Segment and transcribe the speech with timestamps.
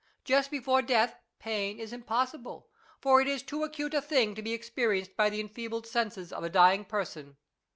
[0.23, 2.67] Just before death pain is impossible,
[3.01, 6.43] for it is too acute a thing to be experienced by the enfeebled senses of
[6.43, 7.37] a dying person.